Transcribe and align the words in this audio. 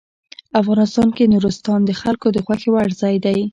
افغانستان 0.61 1.07
کې 1.15 1.31
نورستان 1.33 1.79
د 1.85 1.91
خلکو 2.01 2.27
د 2.33 2.37
خوښې 2.45 2.69
وړ 2.71 2.87
ځای 3.01 3.15
دی. 3.25 3.37